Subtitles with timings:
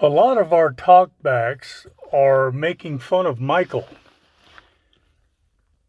[0.00, 3.88] A lot of our talkbacks are making fun of Michael.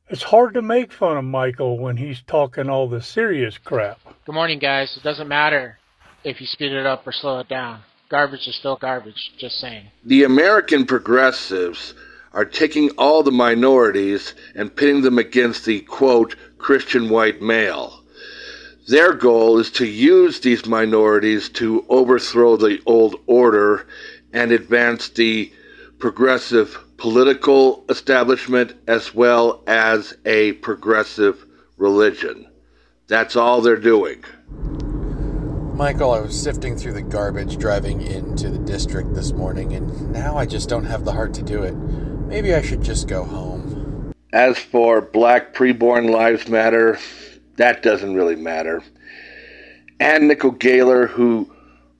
[0.08, 4.00] It's hard to make fun of Michael when he's talking all the serious crap.
[4.26, 4.98] Good morning, guys.
[4.98, 5.77] It doesn't matter
[6.23, 7.81] if you speed it up or slow it down.
[8.09, 9.31] Garbage is still garbage.
[9.38, 9.86] Just saying.
[10.03, 11.94] The American progressives
[12.34, 17.98] are taking all the minorities and pitting them against the quote Christian white male.
[18.89, 23.85] Their goal is to use these minorities to overthrow the old order
[24.34, 25.53] and advance the
[25.99, 31.45] progressive political establishment as well as a progressive
[31.77, 32.47] religion.
[33.05, 34.23] That's all they're doing.
[35.75, 40.36] Michael, I was sifting through the garbage driving into the district this morning, and now
[40.36, 41.75] I just don't have the heart to do it.
[41.75, 44.16] Maybe I should just go home.
[44.33, 46.97] As for Black Preborn Lives Matter,
[47.59, 48.81] that doesn't really matter.
[49.99, 51.53] Anne Nicol Gaylor, who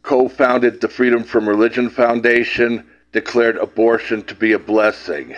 [0.04, 5.36] co founded the Freedom from Religion Foundation, declared abortion to be a blessing.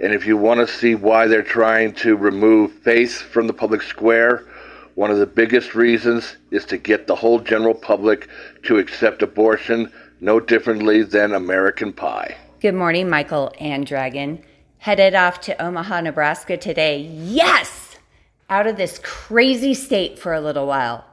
[0.00, 3.82] And if you want to see why they're trying to remove faith from the public
[3.82, 4.46] square,
[4.94, 8.28] one of the biggest reasons is to get the whole general public
[8.62, 12.36] to accept abortion no differently than American Pie.
[12.60, 14.42] Good morning, Michael and Dragon.
[14.78, 17.02] Headed off to Omaha, Nebraska today.
[17.02, 17.91] Yes!
[18.48, 21.04] Out of this crazy state for a little while.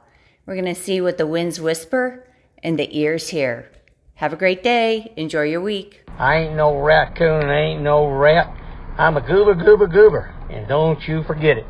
[0.46, 2.26] We're going to see what the winds whisper
[2.62, 3.70] and the ears hear.
[4.14, 5.12] Have a great day.
[5.16, 6.04] Enjoy your week.
[6.18, 8.54] I ain't no raccoon, I ain't no rat.
[8.98, 10.34] I'm a goober, goober, goober.
[10.50, 11.66] And don't you forget it.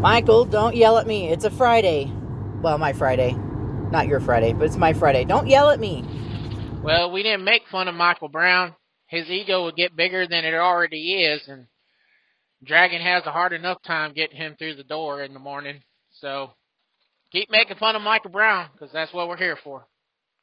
[0.00, 1.28] Michael, don't yell at me.
[1.28, 2.10] It's a Friday.
[2.62, 3.32] Well, my Friday.
[3.90, 5.24] Not your Friday, but it's my Friday.
[5.24, 6.04] Don't yell at me.
[6.82, 8.74] Well, we didn't make fun of Michael Brown.
[9.08, 11.66] His ego would get bigger than it already is, and
[12.64, 15.80] Dragon has a hard enough time getting him through the door in the morning.
[16.20, 16.50] So
[17.32, 19.86] keep making fun of Michael Brown, because that's what we're here for.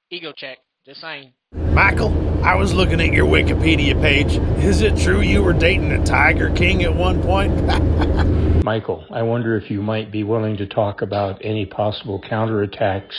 [0.09, 0.57] Ego check.
[0.83, 1.33] Just saying.
[1.51, 4.31] Michael, I was looking at your Wikipedia page.
[4.63, 7.53] Is it true you were dating a Tiger King at one point?
[8.63, 13.13] Michael, I wonder if you might be willing to talk about any possible counterattacks,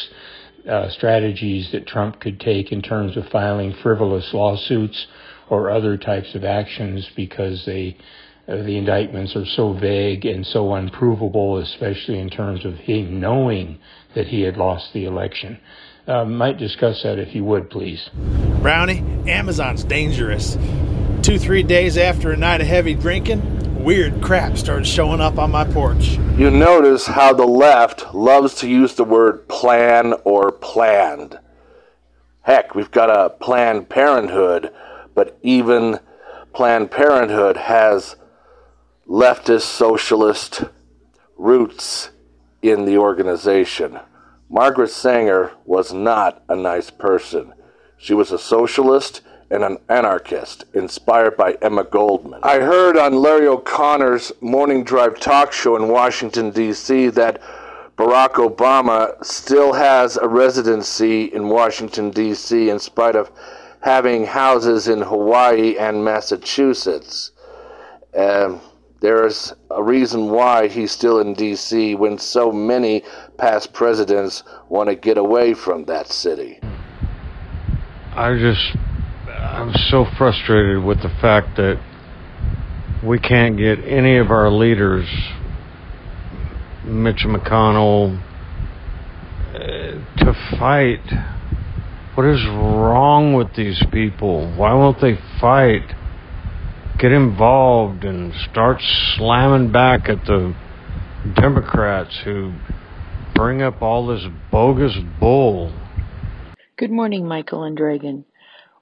[0.68, 5.06] uh, strategies that Trump could take in terms of filing frivolous lawsuits
[5.48, 7.96] or other types of actions because they
[8.48, 13.78] the indictments are so vague and so unprovable, especially in terms of him knowing
[14.14, 15.60] that he had lost the election.
[16.06, 18.08] Uh, might discuss that if you would, please.
[18.62, 20.56] Brownie, Amazon's dangerous.
[21.20, 25.50] Two, three days after a night of heavy drinking, weird crap started showing up on
[25.50, 26.18] my porch.
[26.38, 31.38] You notice how the left loves to use the word plan or planned.
[32.40, 34.72] Heck, we've got a Planned Parenthood,
[35.14, 36.00] but even
[36.54, 38.16] Planned Parenthood has
[39.08, 40.64] leftist socialist
[41.38, 42.10] roots
[42.60, 43.98] in the organization.
[44.50, 47.54] Margaret Sanger was not a nice person.
[47.96, 52.40] She was a socialist and an anarchist, inspired by Emma Goldman.
[52.42, 57.40] I heard on Larry O'Connor's Morning Drive talk show in Washington, D.C., that
[57.96, 63.30] Barack Obama still has a residency in Washington, D.C., in spite of
[63.80, 67.32] having houses in Hawaii and Massachusetts.
[68.14, 68.60] Um,
[69.00, 71.94] there's a reason why he's still in D.C.
[71.94, 73.04] when so many
[73.36, 76.58] past presidents want to get away from that city.
[78.12, 78.76] I just,
[79.28, 81.80] I'm so frustrated with the fact that
[83.04, 85.08] we can't get any of our leaders,
[86.84, 88.20] Mitch McConnell,
[89.54, 91.02] uh, to fight.
[92.14, 94.52] What is wrong with these people?
[94.56, 95.94] Why won't they fight?
[96.98, 98.82] Get involved and start
[99.14, 100.52] slamming back at the
[101.36, 102.54] Democrats who
[103.36, 105.72] bring up all this bogus bull.
[106.76, 108.24] Good morning, Michael and Dragon.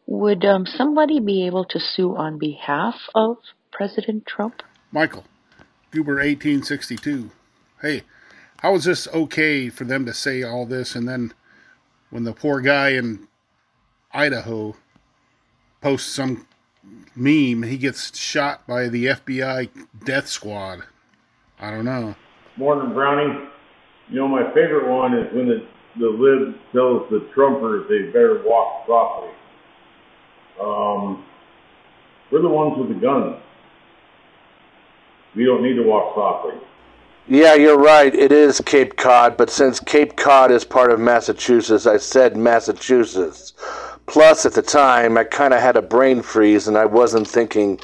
[0.06, 3.36] Would um, somebody be able to sue on behalf of
[3.70, 4.62] President Trump?
[4.90, 5.24] Michael,
[5.90, 7.30] Goober 1862.
[7.82, 8.04] Hey,
[8.60, 11.34] how is this okay for them to say all this and then
[12.08, 13.28] when the poor guy in
[14.14, 14.74] Idaho
[15.82, 16.46] posts some
[17.14, 19.70] meme, he gets shot by the FBI
[20.04, 20.82] death squad?
[21.58, 22.14] I don't know.
[22.56, 23.48] Morning, Brownie.
[24.08, 25.66] You know, my favorite one is when the
[25.98, 29.30] the lib tells the Trumpers they better walk softly.
[30.60, 31.24] Um,
[32.30, 33.36] we're the ones with the guns.
[35.34, 36.60] We don't need to walk softly.
[37.28, 38.14] Yeah, you're right.
[38.14, 43.52] It is Cape Cod, but since Cape Cod is part of Massachusetts, I said Massachusetts.
[44.06, 47.80] Plus, at the time, I kind of had a brain freeze and I wasn't thinking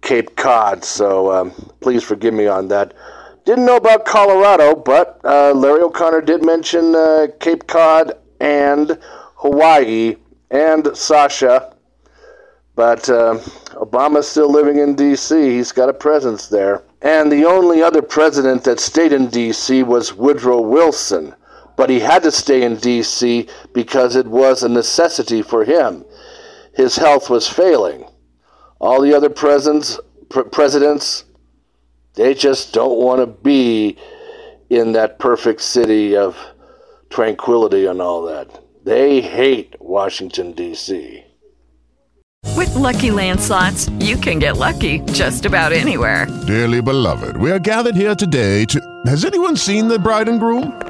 [0.00, 2.94] Cape Cod, so um, please forgive me on that.
[3.44, 8.98] Didn't know about Colorado, but uh, Larry O'Connor did mention uh, Cape Cod and
[9.36, 10.16] Hawaii
[10.50, 11.74] and Sasha.
[12.74, 13.38] But uh,
[13.74, 16.82] Obama's still living in D.C., he's got a presence there.
[17.02, 19.82] And the only other president that stayed in D.C.
[19.82, 21.34] was Woodrow Wilson.
[21.80, 23.48] But he had to stay in D.C.
[23.72, 26.04] because it was a necessity for him.
[26.74, 28.04] His health was failing.
[28.82, 29.98] All the other presidents,
[30.28, 31.24] pr- presidents
[32.16, 33.96] they just don't want to be
[34.68, 36.36] in that perfect city of
[37.08, 38.62] tranquility and all that.
[38.84, 41.24] They hate Washington, D.C.
[42.56, 46.26] With LuckyLand Slots, you can get lucky just about anywhere.
[46.46, 49.02] Dearly beloved, we are gathered here today to.
[49.06, 50.89] Has anyone seen the bride and groom?